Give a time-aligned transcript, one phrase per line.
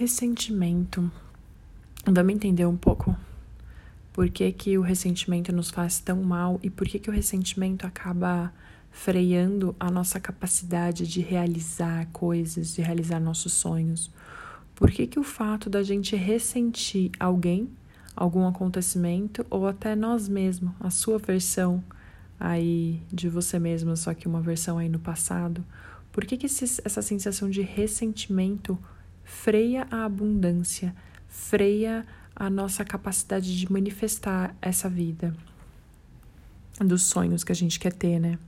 [0.00, 1.12] Ressentimento.
[2.06, 3.14] Vamos entender um pouco
[4.14, 7.86] por que, que o ressentimento nos faz tão mal e por que, que o ressentimento
[7.86, 8.50] acaba
[8.90, 14.10] freando a nossa capacidade de realizar coisas, de realizar nossos sonhos.
[14.74, 17.68] Por que, que o fato da gente ressentir alguém,
[18.16, 21.84] algum acontecimento ou até nós mesmos, a sua versão
[22.40, 25.62] aí de você mesmo, só que uma versão aí no passado,
[26.10, 28.78] por que, que esse, essa sensação de ressentimento
[29.30, 30.94] freia a abundância,
[31.28, 32.04] freia
[32.34, 35.34] a nossa capacidade de manifestar essa vida
[36.78, 38.38] dos sonhos que a gente quer ter, né?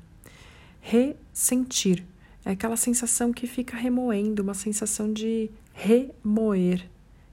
[0.80, 2.04] Ressentir
[2.44, 6.84] é aquela sensação que fica remoendo, uma sensação de remoer,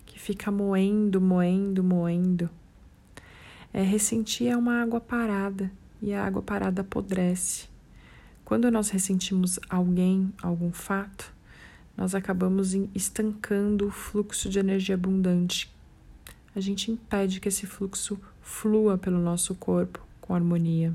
[0.05, 2.49] que fica moendo, moendo, moendo.
[3.73, 7.67] É, ressentir é uma água parada e a água parada apodrece.
[8.45, 11.33] Quando nós ressentimos alguém, algum fato,
[11.99, 15.69] nós acabamos estancando o fluxo de energia abundante.
[16.55, 20.93] A gente impede que esse fluxo flua pelo nosso corpo com harmonia.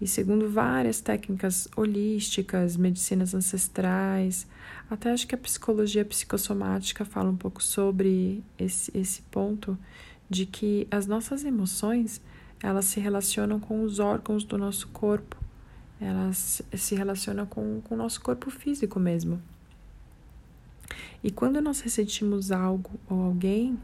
[0.00, 4.46] E segundo várias técnicas holísticas, medicinas ancestrais,
[4.88, 9.76] até acho que a psicologia psicossomática fala um pouco sobre esse, esse ponto
[10.28, 12.18] de que as nossas emoções
[12.62, 15.36] elas se relacionam com os órgãos do nosso corpo,
[16.00, 19.51] elas se relacionam com, com o nosso corpo físico mesmo.
[21.22, 23.78] E quando nós ressentimos algo ou alguém,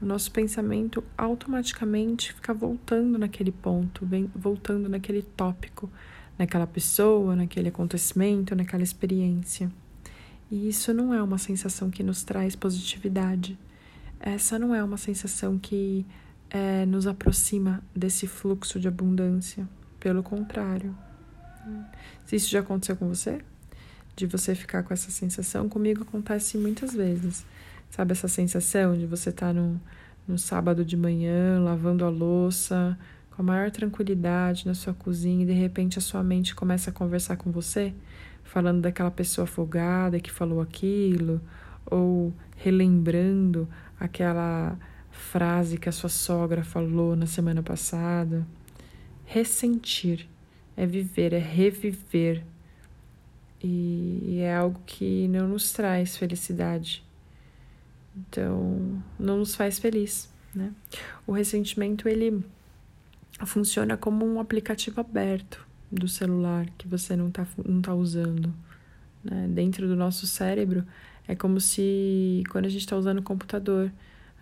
[0.00, 5.90] o nosso pensamento automaticamente fica voltando naquele ponto, vem voltando naquele tópico,
[6.38, 9.70] naquela pessoa, naquele acontecimento, naquela experiência.
[10.50, 13.58] E isso não é uma sensação que nos traz positividade.
[14.18, 16.04] Essa não é uma sensação que
[16.48, 19.68] é, nos aproxima desse fluxo de abundância.
[20.00, 20.96] Pelo contrário.
[22.24, 23.40] Se isso já aconteceu com você?
[24.16, 27.44] De você ficar com essa sensação, comigo acontece muitas vezes.
[27.90, 29.80] Sabe essa sensação de você estar tá no,
[30.26, 32.98] no sábado de manhã, lavando a louça,
[33.30, 36.92] com a maior tranquilidade na sua cozinha e de repente a sua mente começa a
[36.92, 37.92] conversar com você,
[38.44, 41.40] falando daquela pessoa afogada que falou aquilo,
[41.86, 43.68] ou relembrando
[43.98, 44.78] aquela
[45.10, 48.46] frase que a sua sogra falou na semana passada.
[49.24, 50.28] Ressentir
[50.76, 52.44] é viver, é reviver
[53.62, 57.04] e é algo que não nos traz felicidade.
[58.16, 60.72] Então, não nos faz feliz, né?
[61.26, 62.44] O ressentimento ele
[63.46, 68.52] funciona como um aplicativo aberto do celular que você não está não tá usando.
[69.22, 69.48] Né?
[69.48, 70.84] Dentro do nosso cérebro,
[71.28, 73.92] é como se quando a gente está usando o computador,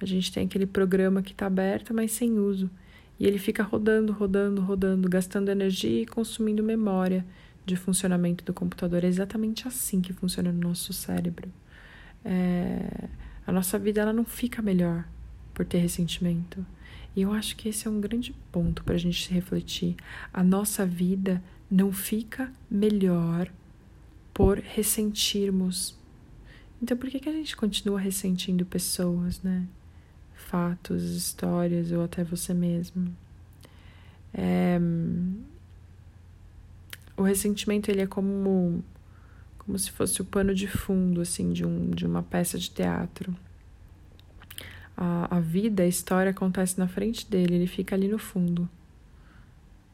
[0.00, 2.70] a gente tem aquele programa que está aberto, mas sem uso.
[3.18, 7.26] E ele fica rodando, rodando, rodando, gastando energia e consumindo memória
[7.68, 9.04] de funcionamento do computador.
[9.04, 11.48] É exatamente assim que funciona no nosso cérebro.
[12.24, 13.08] É,
[13.46, 15.06] a nossa vida ela não fica melhor
[15.54, 16.64] por ter ressentimento.
[17.14, 19.96] E eu acho que esse é um grande ponto para a gente se refletir.
[20.32, 23.50] A nossa vida não fica melhor
[24.32, 25.96] por ressentirmos.
[26.82, 29.66] Então, por que, que a gente continua ressentindo pessoas, né?
[30.34, 33.14] Fatos, histórias ou até você mesmo?
[34.32, 34.78] É,
[37.18, 38.82] o ressentimento ele é como
[39.58, 43.34] como se fosse o pano de fundo assim de um de uma peça de teatro.
[44.96, 48.68] A, a vida, a história acontece na frente dele, ele fica ali no fundo,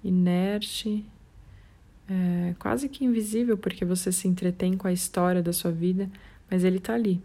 [0.02, 1.04] inerte,
[2.08, 6.10] é, quase que invisível porque você se entretém com a história da sua vida,
[6.50, 7.20] mas ele está ali,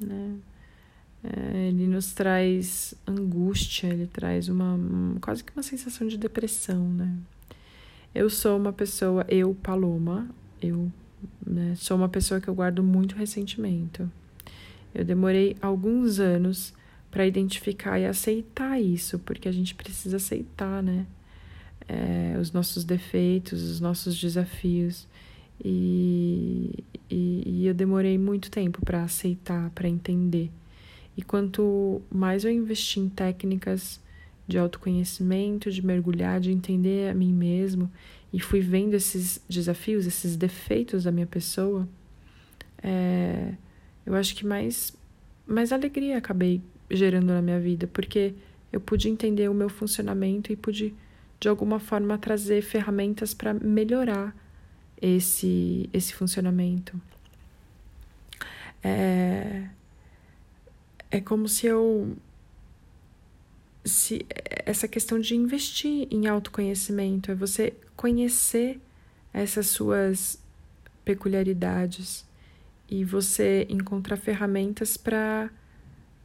[0.00, 0.36] né?
[1.22, 4.78] É, ele nos traz angústia, ele traz uma
[5.20, 7.16] quase que uma sensação de depressão, né?
[8.14, 10.28] Eu sou uma pessoa, eu, Paloma,
[10.62, 10.90] eu
[11.44, 14.08] né, sou uma pessoa que eu guardo muito ressentimento.
[14.94, 16.72] Eu demorei alguns anos
[17.10, 21.06] para identificar e aceitar isso, porque a gente precisa aceitar, né?
[21.88, 25.08] É, os nossos defeitos, os nossos desafios.
[25.62, 30.50] E, e, e eu demorei muito tempo para aceitar, para entender.
[31.16, 34.00] E quanto mais eu investi em técnicas
[34.46, 37.90] de autoconhecimento, de mergulhar, de entender a mim mesmo
[38.32, 41.88] e fui vendo esses desafios, esses defeitos da minha pessoa,
[42.82, 43.54] é,
[44.04, 44.94] eu acho que mais,
[45.46, 46.60] mais alegria acabei
[46.90, 48.34] gerando na minha vida, porque
[48.72, 50.92] eu pude entender o meu funcionamento e pude,
[51.40, 54.36] de alguma forma, trazer ferramentas para melhorar
[55.00, 57.00] esse, esse funcionamento.
[58.82, 59.68] É,
[61.10, 62.16] é como se eu
[63.84, 64.26] se
[64.64, 68.80] essa questão de investir em autoconhecimento, é você conhecer
[69.32, 70.38] essas suas
[71.04, 72.24] peculiaridades
[72.88, 75.50] e você encontrar ferramentas para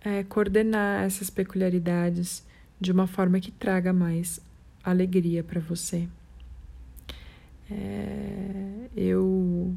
[0.02, 2.44] é, coordenar essas peculiaridades
[2.80, 4.40] de uma forma que traga mais
[4.84, 6.08] alegria para você.
[7.70, 9.76] É, eu,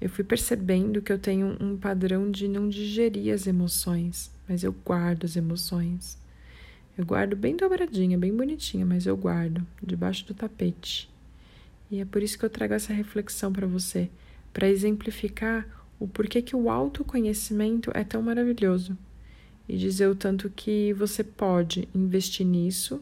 [0.00, 4.72] eu fui percebendo que eu tenho um padrão de não digerir as emoções, mas eu
[4.72, 6.16] guardo as emoções.
[6.98, 11.08] Eu guardo bem dobradinha, bem bonitinha, mas eu guardo debaixo do tapete.
[11.88, 14.10] E é por isso que eu trago essa reflexão para você,
[14.52, 15.64] para exemplificar
[16.00, 18.98] o porquê que o autoconhecimento é tão maravilhoso
[19.68, 23.00] e dizer o tanto que você pode investir nisso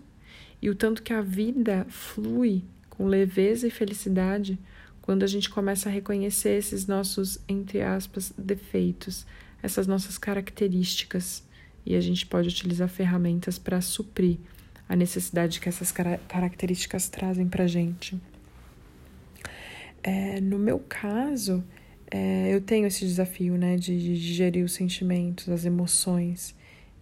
[0.61, 4.59] e o tanto que a vida flui com leveza e felicidade
[5.01, 9.25] quando a gente começa a reconhecer esses nossos, entre aspas, defeitos,
[9.63, 11.47] essas nossas características
[11.87, 14.39] e a gente pode utilizar ferramentas para suprir
[14.89, 18.21] a necessidade que essas características trazem para a gente.
[20.03, 21.65] É, no meu caso,
[22.11, 26.55] é, eu tenho esse desafio, né, de, de gerir os sentimentos, as emoções.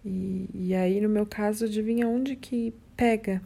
[0.03, 3.41] E, e aí, no meu caso, adivinha onde que pega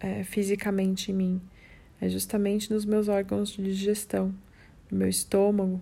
[0.00, 1.40] é, fisicamente em mim?
[2.00, 4.34] É justamente nos meus órgãos de digestão,
[4.90, 5.80] no meu estômago.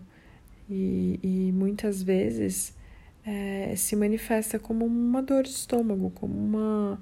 [0.68, 2.74] E, e muitas vezes
[3.30, 7.00] é, se manifesta como uma dor de estômago, como uma,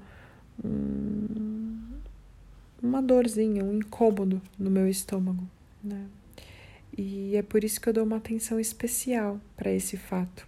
[0.63, 1.79] um,
[2.83, 5.49] uma dorzinha, um incômodo no meu estômago.
[5.83, 6.05] Né?
[6.97, 10.47] E é por isso que eu dou uma atenção especial para esse fato.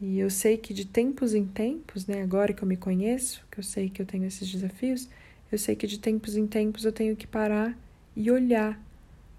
[0.00, 3.60] E eu sei que de tempos em tempos, né, agora que eu me conheço, que
[3.60, 5.08] eu sei que eu tenho esses desafios,
[5.52, 7.78] eu sei que de tempos em tempos eu tenho que parar
[8.16, 8.82] e olhar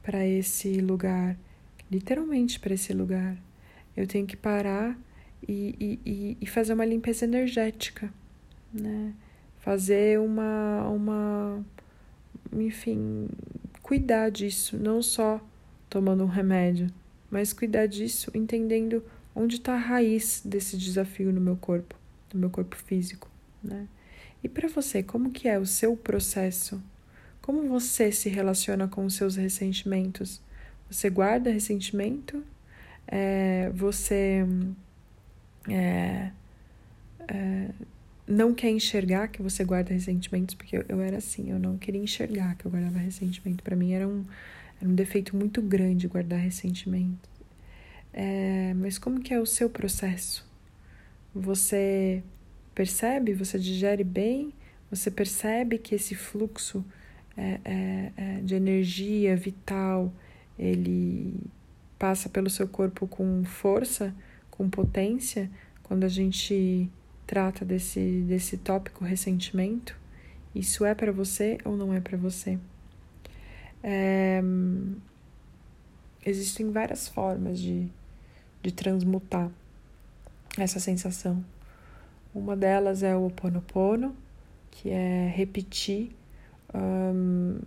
[0.02, 1.38] para esse lugar,
[1.92, 3.36] literalmente para esse lugar.
[3.98, 4.98] Eu tenho que parar
[5.48, 8.12] e, e, e fazer uma limpeza energética,
[8.74, 9.14] né?
[9.60, 11.66] Fazer uma, uma,
[12.54, 13.28] enfim,
[13.82, 15.40] cuidar disso, não só
[15.90, 16.88] tomando um remédio,
[17.30, 19.04] mas cuidar disso entendendo
[19.36, 21.96] onde está a raiz desse desafio no meu corpo,
[22.34, 23.30] no meu corpo físico,
[23.64, 23.88] né?
[24.44, 26.82] E para você, como que é o seu processo?
[27.42, 30.42] Como você se relaciona com os seus ressentimentos?
[30.90, 32.44] Você guarda ressentimento?
[33.08, 34.46] É, você
[35.70, 36.32] é,
[37.28, 37.70] é,
[38.28, 40.56] não quer enxergar que você guarda ressentimentos?
[40.56, 43.64] Porque eu, eu era assim, eu não queria enxergar que eu guardava ressentimento.
[43.64, 44.26] Para mim era um,
[44.80, 47.30] era um defeito muito grande guardar ressentimento.
[48.14, 50.46] É, mas como que é o seu processo?
[51.34, 52.24] Você
[52.76, 54.54] percebe, você digere bem,
[54.90, 56.84] você percebe que esse fluxo
[57.38, 60.12] é, é, é, de energia vital,
[60.60, 61.34] ele
[61.98, 64.14] passa pelo seu corpo com força,
[64.62, 65.50] com potência,
[65.82, 66.88] quando a gente
[67.26, 69.98] trata desse, desse tópico ressentimento?
[70.54, 72.60] Isso é para você ou não é para você?
[73.82, 74.40] É,
[76.24, 77.88] existem várias formas de,
[78.62, 79.50] de transmutar
[80.60, 81.44] essa sensação.
[82.36, 84.16] Uma delas é o Oponopono,
[84.70, 86.12] que é repetir
[86.72, 87.58] um,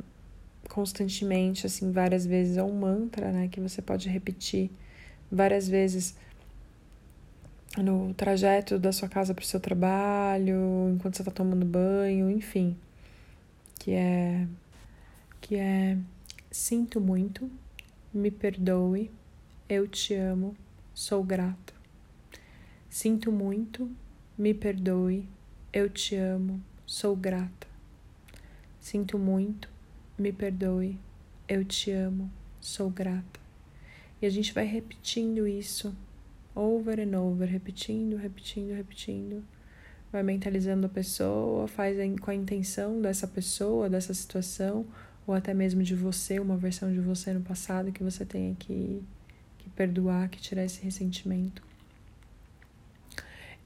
[0.69, 2.57] constantemente, assim, várias vezes.
[2.57, 4.71] É um mantra, né, que você pode repetir
[5.33, 6.15] várias vezes
[7.77, 12.77] no trajeto da sua casa para o seu trabalho, enquanto você está tomando banho, enfim.
[13.79, 14.47] Que é
[15.41, 15.99] que é
[16.51, 17.51] sinto muito,
[18.13, 19.11] me perdoe,
[19.69, 20.57] eu te amo,
[20.95, 21.75] sou grato.
[22.89, 23.91] Sinto muito,
[24.39, 25.29] me perdoe,
[25.73, 27.67] eu te amo, sou grata.
[28.81, 29.69] Sinto muito,
[30.17, 30.99] me perdoe,
[31.49, 33.41] eu te amo, sou grata.
[34.23, 35.95] E a gente vai repetindo isso
[36.55, 39.45] over and over, repetindo, repetindo, repetindo.
[40.13, 44.87] Vai mentalizando a pessoa, faz com a intenção dessa pessoa, dessa situação,
[45.27, 49.03] ou até mesmo de você, uma versão de você no passado que você tenha que,
[49.59, 51.63] que perdoar, que tirar esse ressentimento.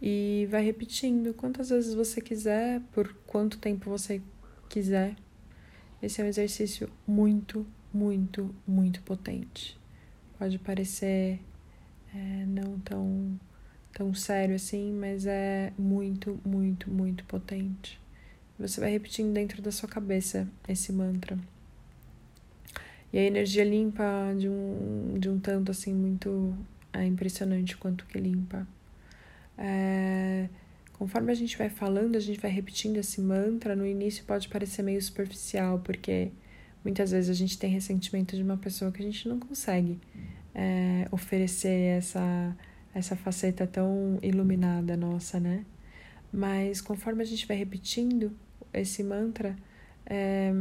[0.01, 4.23] E vai repetindo quantas vezes você quiser, por quanto tempo você
[4.69, 5.17] quiser.
[6.01, 9.77] Esse é um exercício muito, muito, muito potente.
[10.39, 11.41] Pode parecer
[12.15, 13.39] é, não tão,
[13.93, 18.01] tão sério assim, mas é muito, muito, muito potente.
[18.59, 21.39] Você vai repetindo dentro da sua cabeça esse mantra.
[23.13, 24.05] E a energia limpa
[24.37, 26.55] de um, de um tanto assim muito
[26.93, 28.67] é impressionante quanto que limpa.
[29.57, 30.49] É,
[30.93, 33.77] conforme a gente vai falando, a gente vai repetindo esse mantra.
[33.77, 36.31] No início pode parecer meio superficial, porque
[36.85, 39.99] muitas vezes a gente tem ressentimento de uma pessoa que a gente não consegue
[40.59, 42.57] é, oferecer essa,
[42.93, 45.65] essa faceta tão iluminada nossa, né?
[46.33, 48.33] Mas conforme a gente vai repetindo
[48.75, 49.55] esse mantra,
[50.05, 50.53] é,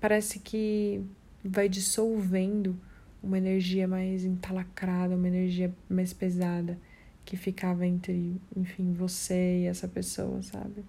[0.00, 1.00] parece que
[1.44, 2.76] vai dissolvendo
[3.22, 6.76] uma energia mais entalacrada, uma energia mais pesada
[7.24, 10.84] que ficava entre, enfim, você e essa pessoa, sabe?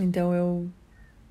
[0.00, 0.68] Então eu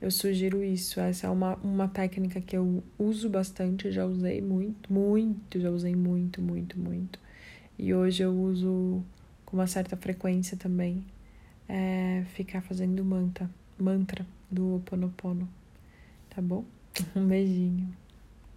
[0.02, 1.00] eu sugiro isso.
[1.00, 5.96] Essa é uma, uma técnica que eu uso bastante, já usei muito, muito, já usei
[5.96, 7.20] muito, muito, muito.
[7.78, 9.04] E hoje eu uso
[9.46, 11.04] com uma certa frequência também.
[11.70, 15.48] É ficar fazendo manta, mantra do Oponopono.
[16.30, 16.64] Tá bom?
[17.16, 17.94] Um beijinho.